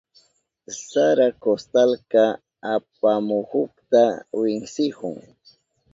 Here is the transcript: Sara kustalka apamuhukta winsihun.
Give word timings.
Sara 0.87 1.27
kustalka 1.41 2.23
apamuhukta 2.73 4.01
winsihun. 4.39 5.15